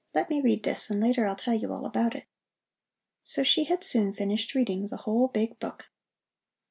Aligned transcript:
Let 0.15 0.31
me 0.31 0.41
read 0.41 0.63
this 0.63 0.89
and 0.89 0.99
later 0.99 1.27
I'll 1.27 1.35
tell 1.35 1.53
you 1.53 1.71
all 1.71 1.85
about 1.85 2.15
it." 2.15 2.25
So 3.21 3.43
she 3.43 3.65
had 3.65 3.83
soon 3.83 4.15
finished 4.15 4.55
reading 4.55 4.87
the 4.87 4.97
whole 5.05 5.27
big 5.27 5.59
book. 5.59 5.91